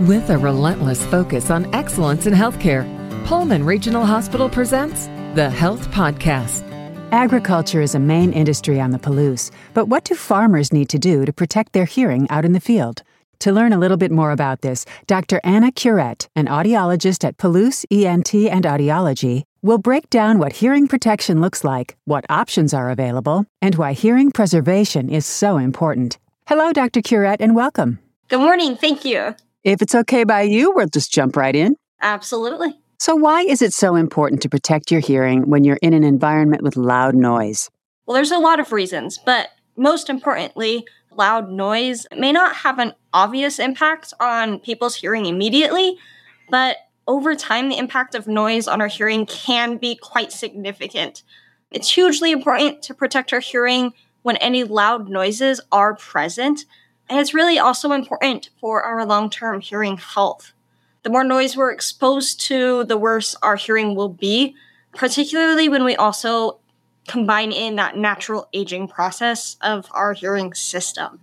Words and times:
With 0.00 0.28
a 0.28 0.36
relentless 0.36 1.02
focus 1.06 1.50
on 1.50 1.74
excellence 1.74 2.26
in 2.26 2.34
healthcare, 2.34 2.84
Pullman 3.24 3.64
Regional 3.64 4.04
Hospital 4.04 4.46
presents 4.46 5.06
the 5.34 5.48
Health 5.48 5.90
Podcast. 5.90 6.62
Agriculture 7.12 7.80
is 7.80 7.94
a 7.94 7.98
main 7.98 8.34
industry 8.34 8.78
on 8.78 8.90
the 8.90 8.98
Palouse, 8.98 9.50
but 9.72 9.86
what 9.86 10.04
do 10.04 10.14
farmers 10.14 10.70
need 10.70 10.90
to 10.90 10.98
do 10.98 11.24
to 11.24 11.32
protect 11.32 11.72
their 11.72 11.86
hearing 11.86 12.28
out 12.28 12.44
in 12.44 12.52
the 12.52 12.60
field? 12.60 13.04
To 13.38 13.52
learn 13.52 13.72
a 13.72 13.78
little 13.78 13.96
bit 13.96 14.10
more 14.10 14.32
about 14.32 14.60
this, 14.60 14.84
Dr. 15.06 15.40
Anna 15.42 15.72
Curet, 15.72 16.28
an 16.36 16.44
audiologist 16.44 17.24
at 17.24 17.38
Palouse 17.38 17.86
ENT 17.90 18.34
and 18.34 18.66
Audiology, 18.66 19.44
will 19.62 19.78
break 19.78 20.10
down 20.10 20.38
what 20.38 20.52
hearing 20.52 20.88
protection 20.88 21.40
looks 21.40 21.64
like, 21.64 21.96
what 22.04 22.26
options 22.28 22.74
are 22.74 22.90
available, 22.90 23.46
and 23.62 23.76
why 23.76 23.94
hearing 23.94 24.30
preservation 24.30 25.08
is 25.08 25.24
so 25.24 25.56
important. 25.56 26.18
Hello, 26.48 26.74
Dr. 26.74 27.00
Curet, 27.00 27.38
and 27.40 27.56
welcome. 27.56 27.98
Good 28.28 28.40
morning. 28.40 28.76
Thank 28.76 29.06
you. 29.06 29.34
If 29.66 29.82
it's 29.82 29.96
okay 29.96 30.22
by 30.22 30.42
you, 30.42 30.70
we'll 30.70 30.86
just 30.86 31.10
jump 31.10 31.36
right 31.36 31.54
in. 31.54 31.74
Absolutely. 32.00 32.78
So, 33.00 33.16
why 33.16 33.40
is 33.40 33.62
it 33.62 33.72
so 33.72 33.96
important 33.96 34.40
to 34.42 34.48
protect 34.48 34.92
your 34.92 35.00
hearing 35.00 35.50
when 35.50 35.64
you're 35.64 35.80
in 35.82 35.92
an 35.92 36.04
environment 36.04 36.62
with 36.62 36.76
loud 36.76 37.16
noise? 37.16 37.68
Well, 38.06 38.14
there's 38.14 38.30
a 38.30 38.38
lot 38.38 38.60
of 38.60 38.70
reasons, 38.70 39.18
but 39.26 39.48
most 39.76 40.08
importantly, 40.08 40.86
loud 41.10 41.50
noise 41.50 42.06
may 42.16 42.30
not 42.30 42.54
have 42.54 42.78
an 42.78 42.94
obvious 43.12 43.58
impact 43.58 44.14
on 44.20 44.60
people's 44.60 44.94
hearing 44.94 45.26
immediately, 45.26 45.98
but 46.48 46.76
over 47.08 47.34
time, 47.34 47.68
the 47.68 47.78
impact 47.78 48.14
of 48.14 48.28
noise 48.28 48.68
on 48.68 48.80
our 48.80 48.86
hearing 48.86 49.26
can 49.26 49.78
be 49.78 49.96
quite 49.96 50.30
significant. 50.30 51.24
It's 51.72 51.92
hugely 51.92 52.30
important 52.30 52.82
to 52.82 52.94
protect 52.94 53.32
our 53.32 53.40
hearing 53.40 53.94
when 54.22 54.36
any 54.36 54.62
loud 54.62 55.08
noises 55.08 55.60
are 55.72 55.96
present 55.96 56.66
and 57.08 57.20
it's 57.20 57.34
really 57.34 57.58
also 57.58 57.92
important 57.92 58.50
for 58.60 58.82
our 58.82 59.04
long 59.06 59.30
term 59.30 59.60
hearing 59.60 59.96
health. 59.96 60.52
The 61.02 61.10
more 61.10 61.24
noise 61.24 61.56
we're 61.56 61.72
exposed 61.72 62.40
to, 62.48 62.84
the 62.84 62.96
worse 62.96 63.36
our 63.42 63.56
hearing 63.56 63.94
will 63.94 64.08
be, 64.08 64.56
particularly 64.92 65.68
when 65.68 65.84
we 65.84 65.94
also 65.94 66.58
combine 67.06 67.52
in 67.52 67.76
that 67.76 67.96
natural 67.96 68.48
aging 68.52 68.88
process 68.88 69.56
of 69.60 69.86
our 69.92 70.14
hearing 70.14 70.52
system. 70.54 71.20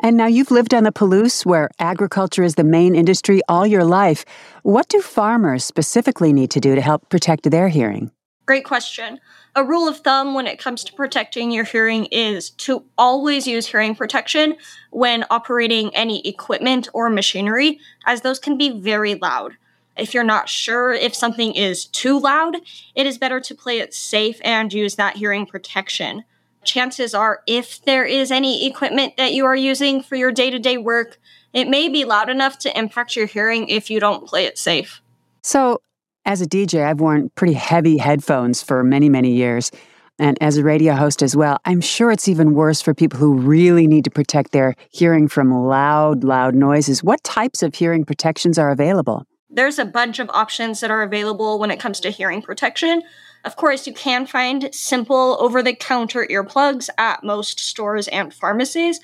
And 0.00 0.16
now 0.16 0.26
you've 0.26 0.50
lived 0.50 0.74
on 0.74 0.84
the 0.84 0.92
Palouse, 0.92 1.44
where 1.44 1.70
agriculture 1.78 2.42
is 2.42 2.54
the 2.56 2.64
main 2.64 2.94
industry 2.94 3.40
all 3.48 3.66
your 3.66 3.84
life. 3.84 4.24
What 4.62 4.88
do 4.88 5.00
farmers 5.00 5.62
specifically 5.62 6.32
need 6.32 6.50
to 6.52 6.60
do 6.60 6.74
to 6.74 6.80
help 6.80 7.08
protect 7.08 7.50
their 7.50 7.68
hearing? 7.68 8.10
Great 8.46 8.64
question. 8.64 9.20
A 9.54 9.64
rule 9.64 9.86
of 9.86 9.98
thumb 9.98 10.34
when 10.34 10.46
it 10.46 10.58
comes 10.58 10.82
to 10.84 10.92
protecting 10.92 11.52
your 11.52 11.64
hearing 11.64 12.06
is 12.06 12.50
to 12.50 12.84
always 12.98 13.46
use 13.46 13.66
hearing 13.66 13.94
protection 13.94 14.56
when 14.90 15.24
operating 15.30 15.94
any 15.94 16.26
equipment 16.26 16.88
or 16.92 17.08
machinery, 17.08 17.78
as 18.04 18.22
those 18.22 18.38
can 18.38 18.58
be 18.58 18.80
very 18.80 19.14
loud. 19.14 19.56
If 19.96 20.14
you're 20.14 20.24
not 20.24 20.48
sure 20.48 20.92
if 20.92 21.14
something 21.14 21.54
is 21.54 21.84
too 21.84 22.18
loud, 22.18 22.56
it 22.94 23.06
is 23.06 23.18
better 23.18 23.40
to 23.40 23.54
play 23.54 23.78
it 23.78 23.94
safe 23.94 24.40
and 24.42 24.72
use 24.72 24.96
that 24.96 25.16
hearing 25.16 25.46
protection. 25.46 26.24
Chances 26.64 27.14
are, 27.14 27.42
if 27.46 27.84
there 27.84 28.04
is 28.04 28.30
any 28.30 28.66
equipment 28.66 29.16
that 29.18 29.32
you 29.34 29.44
are 29.44 29.56
using 29.56 30.02
for 30.02 30.16
your 30.16 30.32
day 30.32 30.50
to 30.50 30.58
day 30.58 30.78
work, 30.78 31.18
it 31.52 31.68
may 31.68 31.88
be 31.88 32.04
loud 32.04 32.30
enough 32.30 32.58
to 32.60 32.78
impact 32.78 33.16
your 33.16 33.26
hearing 33.26 33.68
if 33.68 33.90
you 33.90 34.00
don't 34.00 34.26
play 34.26 34.46
it 34.46 34.56
safe. 34.56 35.02
So, 35.42 35.82
as 36.24 36.40
a 36.40 36.46
DJ, 36.46 36.84
I've 36.84 37.00
worn 37.00 37.30
pretty 37.34 37.54
heavy 37.54 37.96
headphones 37.96 38.62
for 38.62 38.82
many, 38.84 39.08
many 39.08 39.32
years. 39.32 39.70
And 40.18 40.38
as 40.40 40.56
a 40.56 40.62
radio 40.62 40.94
host 40.94 41.22
as 41.22 41.34
well, 41.34 41.58
I'm 41.64 41.80
sure 41.80 42.12
it's 42.12 42.28
even 42.28 42.54
worse 42.54 42.80
for 42.80 42.94
people 42.94 43.18
who 43.18 43.34
really 43.34 43.86
need 43.86 44.04
to 44.04 44.10
protect 44.10 44.52
their 44.52 44.74
hearing 44.90 45.26
from 45.26 45.52
loud, 45.52 46.22
loud 46.22 46.54
noises. 46.54 47.02
What 47.02 47.24
types 47.24 47.62
of 47.62 47.74
hearing 47.74 48.04
protections 48.04 48.58
are 48.58 48.70
available? 48.70 49.26
There's 49.50 49.78
a 49.78 49.84
bunch 49.84 50.18
of 50.18 50.30
options 50.30 50.80
that 50.80 50.90
are 50.90 51.02
available 51.02 51.58
when 51.58 51.70
it 51.70 51.80
comes 51.80 51.98
to 52.00 52.10
hearing 52.10 52.40
protection. 52.40 53.02
Of 53.44 53.56
course, 53.56 53.86
you 53.86 53.92
can 53.92 54.26
find 54.26 54.72
simple 54.72 55.36
over 55.40 55.62
the 55.62 55.74
counter 55.74 56.26
earplugs 56.30 56.88
at 56.98 57.24
most 57.24 57.58
stores 57.58 58.06
and 58.08 58.32
pharmacies. 58.32 59.00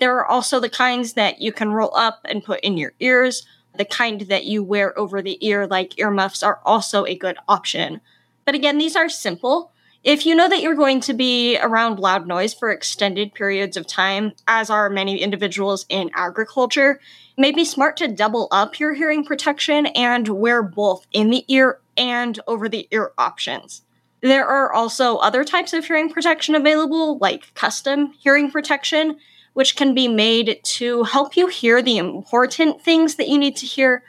There 0.00 0.16
are 0.16 0.26
also 0.26 0.60
the 0.60 0.68
kinds 0.68 1.12
that 1.14 1.40
you 1.40 1.52
can 1.52 1.72
roll 1.72 1.94
up 1.94 2.20
and 2.24 2.44
put 2.44 2.60
in 2.60 2.76
your 2.76 2.92
ears 3.00 3.46
the 3.78 3.84
kind 3.84 4.20
that 4.22 4.44
you 4.44 4.62
wear 4.62 4.96
over 4.98 5.22
the 5.22 5.44
ear, 5.46 5.66
like 5.66 5.98
earmuffs, 5.98 6.42
are 6.42 6.60
also 6.64 7.06
a 7.06 7.16
good 7.16 7.36
option. 7.48 8.00
But 8.44 8.54
again, 8.54 8.78
these 8.78 8.96
are 8.96 9.08
simple. 9.08 9.72
If 10.04 10.24
you 10.24 10.34
know 10.34 10.48
that 10.48 10.62
you're 10.62 10.74
going 10.74 11.00
to 11.00 11.14
be 11.14 11.58
around 11.58 11.98
loud 11.98 12.26
noise 12.26 12.54
for 12.54 12.70
extended 12.70 13.34
periods 13.34 13.76
of 13.76 13.86
time, 13.86 14.32
as 14.46 14.70
are 14.70 14.88
many 14.88 15.20
individuals 15.20 15.86
in 15.88 16.10
agriculture, 16.14 17.00
it 17.36 17.40
may 17.40 17.52
be 17.52 17.64
smart 17.64 17.96
to 17.98 18.08
double 18.08 18.48
up 18.50 18.78
your 18.78 18.94
hearing 18.94 19.24
protection 19.24 19.86
and 19.86 20.28
wear 20.28 20.62
both 20.62 21.06
in 21.12 21.30
the 21.30 21.44
ear 21.48 21.80
and 21.96 22.38
over 22.46 22.68
the 22.68 22.86
ear 22.90 23.12
options. 23.18 23.82
There 24.20 24.46
are 24.46 24.72
also 24.72 25.16
other 25.16 25.44
types 25.44 25.72
of 25.72 25.84
hearing 25.84 26.10
protection 26.10 26.54
available, 26.54 27.18
like 27.18 27.52
custom 27.54 28.12
hearing 28.18 28.50
protection, 28.50 29.18
which 29.58 29.74
can 29.74 29.92
be 29.92 30.06
made 30.06 30.60
to 30.62 31.02
help 31.02 31.36
you 31.36 31.48
hear 31.48 31.82
the 31.82 31.98
important 31.98 32.80
things 32.80 33.16
that 33.16 33.26
you 33.26 33.36
need 33.36 33.56
to 33.56 33.66
hear, 33.66 34.04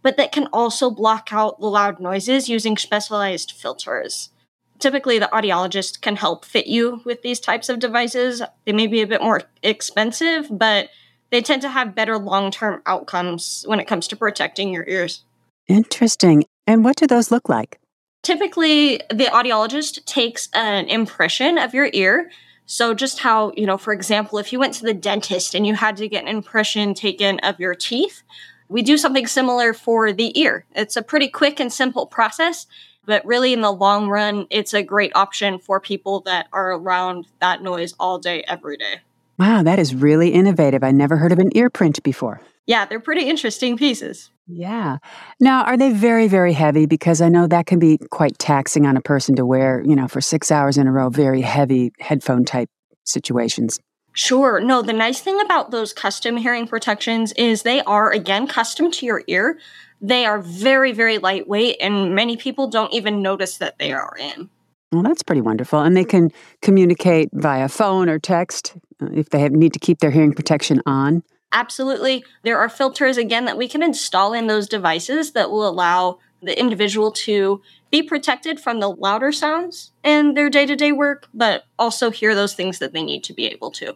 but 0.00 0.16
that 0.16 0.32
can 0.32 0.46
also 0.46 0.90
block 0.90 1.28
out 1.30 1.60
the 1.60 1.66
loud 1.66 2.00
noises 2.00 2.48
using 2.48 2.74
specialized 2.78 3.52
filters. 3.52 4.30
Typically, 4.78 5.18
the 5.18 5.28
audiologist 5.30 6.00
can 6.00 6.16
help 6.16 6.42
fit 6.42 6.66
you 6.66 7.02
with 7.04 7.20
these 7.20 7.38
types 7.38 7.68
of 7.68 7.80
devices. 7.80 8.40
They 8.64 8.72
may 8.72 8.86
be 8.86 9.02
a 9.02 9.06
bit 9.06 9.20
more 9.20 9.42
expensive, 9.62 10.48
but 10.50 10.88
they 11.28 11.42
tend 11.42 11.60
to 11.60 11.68
have 11.68 11.94
better 11.94 12.16
long 12.16 12.50
term 12.50 12.80
outcomes 12.86 13.66
when 13.68 13.80
it 13.80 13.86
comes 13.86 14.08
to 14.08 14.16
protecting 14.16 14.72
your 14.72 14.88
ears. 14.88 15.22
Interesting. 15.68 16.46
And 16.66 16.82
what 16.82 16.96
do 16.96 17.06
those 17.06 17.30
look 17.30 17.50
like? 17.50 17.78
Typically, 18.22 19.02
the 19.10 19.26
audiologist 19.26 20.02
takes 20.06 20.48
an 20.54 20.88
impression 20.88 21.58
of 21.58 21.74
your 21.74 21.90
ear 21.92 22.30
so, 22.66 22.94
just 22.94 23.18
how, 23.18 23.52
you 23.56 23.66
know, 23.66 23.76
for 23.76 23.92
example, 23.92 24.38
if 24.38 24.52
you 24.52 24.58
went 24.58 24.74
to 24.74 24.84
the 24.84 24.94
dentist 24.94 25.54
and 25.54 25.66
you 25.66 25.74
had 25.74 25.96
to 25.98 26.08
get 26.08 26.22
an 26.22 26.28
impression 26.28 26.94
taken 26.94 27.38
of 27.40 27.60
your 27.60 27.74
teeth, 27.74 28.22
we 28.68 28.80
do 28.80 28.96
something 28.96 29.26
similar 29.26 29.74
for 29.74 30.12
the 30.12 30.38
ear. 30.40 30.64
It's 30.74 30.96
a 30.96 31.02
pretty 31.02 31.28
quick 31.28 31.60
and 31.60 31.72
simple 31.72 32.06
process, 32.06 32.66
but 33.04 33.24
really 33.26 33.52
in 33.52 33.60
the 33.60 33.70
long 33.70 34.08
run, 34.08 34.46
it's 34.48 34.72
a 34.72 34.82
great 34.82 35.12
option 35.14 35.58
for 35.58 35.78
people 35.78 36.20
that 36.20 36.46
are 36.52 36.72
around 36.72 37.26
that 37.40 37.62
noise 37.62 37.94
all 38.00 38.18
day, 38.18 38.42
every 38.48 38.78
day. 38.78 39.00
Wow, 39.38 39.62
that 39.62 39.78
is 39.78 39.94
really 39.94 40.30
innovative. 40.30 40.82
I 40.82 40.90
never 40.90 41.18
heard 41.18 41.32
of 41.32 41.38
an 41.38 41.50
ear 41.54 41.68
print 41.68 42.02
before. 42.02 42.40
Yeah, 42.66 42.86
they're 42.86 43.00
pretty 43.00 43.28
interesting 43.28 43.76
pieces. 43.76 44.30
Yeah. 44.46 44.98
Now, 45.40 45.64
are 45.64 45.76
they 45.76 45.92
very, 45.92 46.28
very 46.28 46.52
heavy? 46.52 46.86
Because 46.86 47.20
I 47.20 47.28
know 47.28 47.46
that 47.46 47.66
can 47.66 47.78
be 47.78 47.98
quite 48.10 48.38
taxing 48.38 48.86
on 48.86 48.96
a 48.96 49.00
person 49.00 49.36
to 49.36 49.46
wear, 49.46 49.82
you 49.84 49.96
know, 49.96 50.06
for 50.06 50.20
six 50.20 50.50
hours 50.50 50.76
in 50.76 50.86
a 50.86 50.92
row, 50.92 51.08
very 51.08 51.40
heavy 51.40 51.92
headphone 51.98 52.44
type 52.44 52.68
situations. 53.04 53.78
Sure. 54.12 54.60
No, 54.60 54.82
the 54.82 54.92
nice 54.92 55.20
thing 55.20 55.40
about 55.40 55.70
those 55.70 55.92
custom 55.92 56.36
hearing 56.36 56.68
protections 56.68 57.32
is 57.32 57.62
they 57.62 57.82
are, 57.82 58.12
again, 58.12 58.46
custom 58.46 58.90
to 58.92 59.06
your 59.06 59.24
ear. 59.26 59.58
They 60.00 60.26
are 60.26 60.40
very, 60.40 60.92
very 60.92 61.18
lightweight, 61.18 61.78
and 61.80 62.14
many 62.14 62.36
people 62.36 62.68
don't 62.68 62.92
even 62.92 63.22
notice 63.22 63.56
that 63.58 63.78
they 63.78 63.92
are 63.92 64.14
in. 64.18 64.50
Well, 64.92 65.02
that's 65.02 65.22
pretty 65.22 65.40
wonderful. 65.40 65.80
And 65.80 65.96
they 65.96 66.04
can 66.04 66.30
communicate 66.62 67.30
via 67.32 67.68
phone 67.68 68.08
or 68.08 68.18
text 68.18 68.76
uh, 69.02 69.08
if 69.12 69.30
they 69.30 69.40
have, 69.40 69.52
need 69.52 69.72
to 69.72 69.80
keep 69.80 69.98
their 69.98 70.10
hearing 70.10 70.32
protection 70.32 70.80
on. 70.86 71.22
Absolutely. 71.54 72.24
There 72.42 72.58
are 72.58 72.68
filters, 72.68 73.16
again, 73.16 73.44
that 73.44 73.56
we 73.56 73.68
can 73.68 73.82
install 73.82 74.32
in 74.32 74.48
those 74.48 74.68
devices 74.68 75.32
that 75.32 75.50
will 75.50 75.66
allow 75.66 76.18
the 76.42 76.58
individual 76.58 77.12
to 77.12 77.62
be 77.90 78.02
protected 78.02 78.58
from 78.58 78.80
the 78.80 78.90
louder 78.90 79.30
sounds 79.30 79.92
in 80.02 80.34
their 80.34 80.50
day 80.50 80.66
to 80.66 80.74
day 80.74 80.90
work, 80.90 81.28
but 81.32 81.64
also 81.78 82.10
hear 82.10 82.34
those 82.34 82.54
things 82.54 82.80
that 82.80 82.92
they 82.92 83.04
need 83.04 83.22
to 83.24 83.32
be 83.32 83.46
able 83.46 83.70
to. 83.70 83.94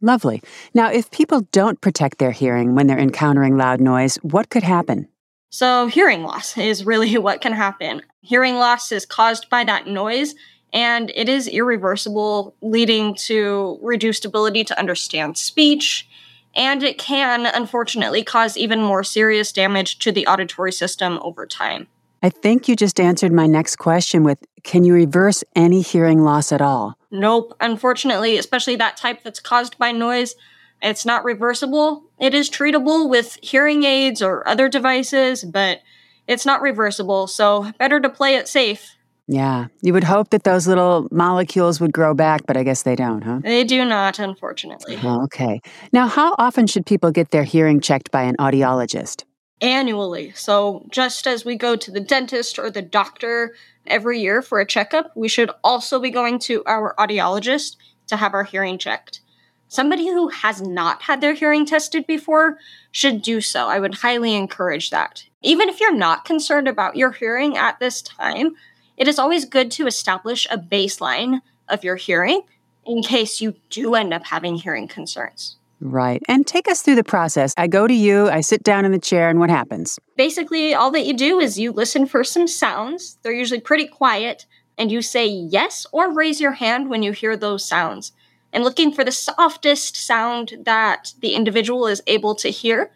Lovely. 0.00 0.40
Now, 0.72 0.90
if 0.90 1.10
people 1.10 1.42
don't 1.52 1.80
protect 1.80 2.18
their 2.18 2.30
hearing 2.30 2.74
when 2.74 2.86
they're 2.86 2.98
encountering 2.98 3.56
loud 3.58 3.80
noise, 3.80 4.16
what 4.22 4.48
could 4.48 4.62
happen? 4.62 5.08
So, 5.50 5.88
hearing 5.88 6.22
loss 6.22 6.56
is 6.58 6.86
really 6.86 7.18
what 7.18 7.40
can 7.40 7.52
happen. 7.52 8.02
Hearing 8.22 8.54
loss 8.54 8.92
is 8.92 9.04
caused 9.04 9.50
by 9.50 9.64
that 9.64 9.88
noise, 9.88 10.36
and 10.72 11.10
it 11.16 11.28
is 11.28 11.48
irreversible, 11.48 12.54
leading 12.62 13.16
to 13.16 13.78
reduced 13.82 14.24
ability 14.24 14.62
to 14.64 14.78
understand 14.78 15.36
speech 15.36 16.06
and 16.54 16.82
it 16.82 16.98
can, 16.98 17.46
unfortunately, 17.46 18.24
cause 18.24 18.56
even 18.56 18.82
more 18.82 19.04
serious 19.04 19.52
damage 19.52 19.98
to 20.00 20.12
the 20.12 20.26
auditory 20.26 20.72
system 20.72 21.18
over 21.22 21.46
time. 21.46 21.86
I 22.22 22.28
think 22.28 22.68
you 22.68 22.76
just 22.76 23.00
answered 23.00 23.32
my 23.32 23.46
next 23.46 23.76
question 23.76 24.24
with 24.24 24.38
Can 24.62 24.84
you 24.84 24.92
reverse 24.92 25.42
any 25.56 25.80
hearing 25.80 26.22
loss 26.22 26.52
at 26.52 26.60
all? 26.60 26.98
Nope. 27.10 27.56
Unfortunately, 27.60 28.36
especially 28.36 28.76
that 28.76 28.96
type 28.96 29.22
that's 29.22 29.40
caused 29.40 29.78
by 29.78 29.92
noise, 29.92 30.34
it's 30.82 31.06
not 31.06 31.24
reversible. 31.24 32.04
It 32.18 32.34
is 32.34 32.50
treatable 32.50 33.08
with 33.08 33.38
hearing 33.42 33.84
aids 33.84 34.20
or 34.22 34.46
other 34.46 34.68
devices, 34.68 35.44
but 35.44 35.80
it's 36.26 36.46
not 36.46 36.62
reversible, 36.62 37.26
so 37.26 37.72
better 37.78 38.00
to 38.00 38.08
play 38.08 38.36
it 38.36 38.48
safe 38.48 38.96
yeah. 39.30 39.68
You 39.80 39.92
would 39.92 40.04
hope 40.04 40.30
that 40.30 40.42
those 40.42 40.66
little 40.66 41.06
molecules 41.12 41.80
would 41.80 41.92
grow 41.92 42.14
back, 42.14 42.46
but 42.46 42.56
I 42.56 42.64
guess 42.64 42.82
they 42.82 42.96
don't, 42.96 43.22
huh? 43.22 43.38
They 43.42 43.62
do 43.62 43.84
not, 43.84 44.18
unfortunately. 44.18 44.98
Oh, 45.02 45.22
okay. 45.24 45.60
Now, 45.92 46.08
how 46.08 46.34
often 46.36 46.66
should 46.66 46.84
people 46.84 47.12
get 47.12 47.30
their 47.30 47.44
hearing 47.44 47.80
checked 47.80 48.10
by 48.10 48.22
an 48.22 48.36
audiologist? 48.38 49.24
annually. 49.60 50.32
So, 50.34 50.86
just 50.90 51.26
as 51.26 51.44
we 51.44 51.56
go 51.56 51.76
to 51.76 51.90
the 51.90 52.00
dentist 52.00 52.58
or 52.58 52.70
the 52.70 52.82
doctor 52.82 53.54
every 53.86 54.20
year 54.20 54.42
for 54.42 54.60
a 54.60 54.66
checkup, 54.66 55.12
we 55.14 55.28
should 55.28 55.50
also 55.62 56.00
be 56.00 56.10
going 56.10 56.38
to 56.40 56.62
our 56.66 56.94
audiologist 56.98 57.76
to 58.06 58.16
have 58.16 58.34
our 58.34 58.44
hearing 58.44 58.78
checked. 58.78 59.20
Somebody 59.68 60.08
who 60.08 60.28
has 60.28 60.60
not 60.60 61.02
had 61.02 61.20
their 61.20 61.34
hearing 61.34 61.64
tested 61.64 62.06
before 62.06 62.58
should 62.90 63.22
do 63.22 63.40
so. 63.40 63.68
I 63.68 63.78
would 63.78 63.94
highly 63.96 64.34
encourage 64.34 64.90
that. 64.90 65.24
Even 65.42 65.68
if 65.68 65.78
you're 65.78 65.94
not 65.94 66.24
concerned 66.24 66.66
about 66.66 66.96
your 66.96 67.12
hearing 67.12 67.56
at 67.56 67.78
this 67.78 68.02
time, 68.02 68.56
it 69.00 69.08
is 69.08 69.18
always 69.18 69.46
good 69.46 69.70
to 69.70 69.86
establish 69.86 70.46
a 70.50 70.58
baseline 70.58 71.40
of 71.68 71.82
your 71.82 71.96
hearing 71.96 72.42
in 72.84 73.02
case 73.02 73.40
you 73.40 73.54
do 73.70 73.94
end 73.94 74.12
up 74.12 74.26
having 74.26 74.56
hearing 74.56 74.86
concerns. 74.86 75.56
Right. 75.80 76.22
And 76.28 76.46
take 76.46 76.68
us 76.68 76.82
through 76.82 76.96
the 76.96 77.04
process. 77.04 77.54
I 77.56 77.66
go 77.66 77.86
to 77.86 77.94
you, 77.94 78.28
I 78.28 78.42
sit 78.42 78.62
down 78.62 78.84
in 78.84 78.92
the 78.92 78.98
chair, 78.98 79.30
and 79.30 79.40
what 79.40 79.48
happens? 79.48 79.98
Basically, 80.18 80.74
all 80.74 80.90
that 80.90 81.06
you 81.06 81.14
do 81.14 81.40
is 81.40 81.58
you 81.58 81.72
listen 81.72 82.04
for 82.04 82.22
some 82.22 82.46
sounds. 82.46 83.16
They're 83.22 83.32
usually 83.32 83.60
pretty 83.60 83.86
quiet, 83.86 84.44
and 84.76 84.92
you 84.92 85.00
say 85.00 85.26
yes 85.26 85.86
or 85.92 86.12
raise 86.12 86.38
your 86.38 86.52
hand 86.52 86.90
when 86.90 87.02
you 87.02 87.12
hear 87.12 87.38
those 87.38 87.64
sounds. 87.64 88.12
And 88.52 88.64
looking 88.64 88.92
for 88.92 89.02
the 89.02 89.12
softest 89.12 89.96
sound 89.96 90.58
that 90.64 91.14
the 91.20 91.34
individual 91.34 91.86
is 91.86 92.02
able 92.06 92.34
to 92.34 92.50
hear. 92.50 92.90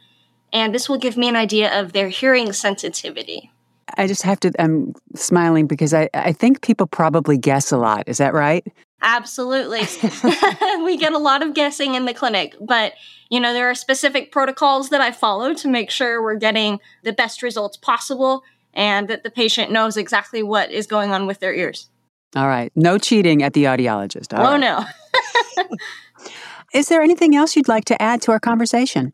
And 0.52 0.74
this 0.74 0.86
will 0.86 0.98
give 0.98 1.16
me 1.16 1.30
an 1.30 1.36
idea 1.36 1.80
of 1.80 1.94
their 1.94 2.10
hearing 2.10 2.52
sensitivity. 2.52 3.50
I 3.96 4.06
just 4.06 4.22
have 4.22 4.40
to, 4.40 4.52
I'm 4.58 4.94
smiling 5.14 5.66
because 5.66 5.94
I, 5.94 6.08
I 6.14 6.32
think 6.32 6.62
people 6.62 6.86
probably 6.86 7.38
guess 7.38 7.72
a 7.72 7.76
lot. 7.76 8.04
Is 8.08 8.18
that 8.18 8.34
right? 8.34 8.66
Absolutely. 9.02 9.80
we 10.84 10.96
get 10.96 11.12
a 11.12 11.18
lot 11.18 11.42
of 11.42 11.54
guessing 11.54 11.94
in 11.94 12.06
the 12.06 12.14
clinic, 12.14 12.56
but 12.60 12.94
you 13.30 13.40
know, 13.40 13.52
there 13.52 13.68
are 13.68 13.74
specific 13.74 14.32
protocols 14.32 14.90
that 14.90 15.00
I 15.00 15.10
follow 15.10 15.54
to 15.54 15.68
make 15.68 15.90
sure 15.90 16.22
we're 16.22 16.36
getting 16.36 16.78
the 17.02 17.12
best 17.12 17.42
results 17.42 17.76
possible 17.76 18.42
and 18.72 19.08
that 19.08 19.22
the 19.22 19.30
patient 19.30 19.70
knows 19.70 19.96
exactly 19.96 20.42
what 20.42 20.70
is 20.70 20.86
going 20.86 21.12
on 21.12 21.26
with 21.26 21.40
their 21.40 21.54
ears. 21.54 21.88
All 22.36 22.48
right. 22.48 22.72
No 22.74 22.98
cheating 22.98 23.42
at 23.42 23.52
the 23.52 23.64
audiologist. 23.64 24.36
All 24.36 24.46
oh, 24.46 24.52
right. 24.52 24.60
no. 24.60 25.66
is 26.74 26.88
there 26.88 27.02
anything 27.02 27.36
else 27.36 27.54
you'd 27.56 27.68
like 27.68 27.84
to 27.86 28.00
add 28.02 28.22
to 28.22 28.32
our 28.32 28.40
conversation? 28.40 29.12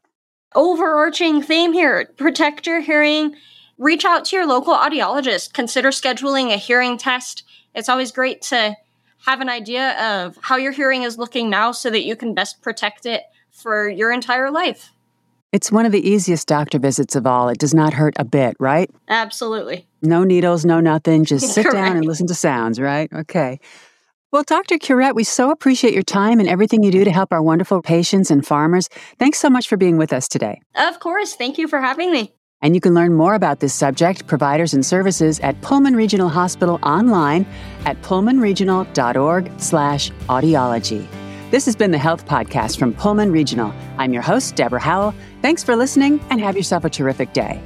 Overarching 0.54 1.42
theme 1.42 1.72
here 1.72 2.10
protect 2.16 2.66
your 2.66 2.80
hearing. 2.80 3.36
Reach 3.80 4.04
out 4.04 4.26
to 4.26 4.36
your 4.36 4.46
local 4.46 4.74
audiologist. 4.74 5.54
Consider 5.54 5.88
scheduling 5.88 6.52
a 6.52 6.58
hearing 6.58 6.98
test. 6.98 7.44
It's 7.74 7.88
always 7.88 8.12
great 8.12 8.42
to 8.42 8.76
have 9.24 9.40
an 9.40 9.48
idea 9.48 9.98
of 9.98 10.36
how 10.42 10.56
your 10.56 10.72
hearing 10.72 11.02
is 11.02 11.16
looking 11.16 11.48
now 11.48 11.72
so 11.72 11.88
that 11.88 12.04
you 12.04 12.14
can 12.14 12.34
best 12.34 12.60
protect 12.60 13.06
it 13.06 13.22
for 13.50 13.88
your 13.88 14.12
entire 14.12 14.50
life. 14.50 14.92
It's 15.50 15.72
one 15.72 15.86
of 15.86 15.92
the 15.92 16.06
easiest 16.06 16.46
doctor 16.46 16.78
visits 16.78 17.16
of 17.16 17.26
all. 17.26 17.48
It 17.48 17.56
does 17.56 17.72
not 17.72 17.94
hurt 17.94 18.12
a 18.18 18.24
bit, 18.24 18.54
right? 18.60 18.90
Absolutely. 19.08 19.86
No 20.02 20.24
needles, 20.24 20.66
no 20.66 20.80
nothing. 20.80 21.24
Just 21.24 21.48
sit 21.54 21.72
down 21.72 21.96
and 21.96 22.04
listen 22.04 22.26
to 22.26 22.34
sounds, 22.34 22.78
right? 22.78 23.10
Okay. 23.10 23.60
Well, 24.30 24.42
Dr. 24.42 24.76
Curet, 24.76 25.14
we 25.14 25.24
so 25.24 25.50
appreciate 25.50 25.94
your 25.94 26.02
time 26.02 26.38
and 26.38 26.50
everything 26.50 26.82
you 26.82 26.92
do 26.92 27.02
to 27.02 27.10
help 27.10 27.32
our 27.32 27.42
wonderful 27.42 27.80
patients 27.80 28.30
and 28.30 28.46
farmers. 28.46 28.90
Thanks 29.18 29.38
so 29.38 29.48
much 29.48 29.68
for 29.68 29.78
being 29.78 29.96
with 29.96 30.12
us 30.12 30.28
today. 30.28 30.60
Of 30.74 31.00
course. 31.00 31.34
Thank 31.34 31.56
you 31.56 31.66
for 31.66 31.80
having 31.80 32.12
me. 32.12 32.34
And 32.62 32.74
you 32.74 32.80
can 32.80 32.94
learn 32.94 33.14
more 33.14 33.34
about 33.34 33.60
this 33.60 33.72
subject, 33.72 34.26
providers, 34.26 34.74
and 34.74 34.84
services 34.84 35.40
at 35.40 35.60
Pullman 35.62 35.96
Regional 35.96 36.28
Hospital 36.28 36.78
online 36.82 37.46
at 37.86 38.00
pullmanregional.org 38.02 39.50
slash 39.58 40.10
audiology. 40.28 41.06
This 41.50 41.64
has 41.64 41.74
been 41.74 41.90
the 41.90 41.98
Health 41.98 42.26
Podcast 42.26 42.78
from 42.78 42.92
Pullman 42.92 43.32
Regional. 43.32 43.72
I'm 43.98 44.12
your 44.12 44.22
host, 44.22 44.56
Deborah 44.56 44.80
Howell. 44.80 45.14
Thanks 45.42 45.64
for 45.64 45.74
listening 45.74 46.20
and 46.30 46.40
have 46.40 46.56
yourself 46.56 46.84
a 46.84 46.90
terrific 46.90 47.32
day. 47.32 47.60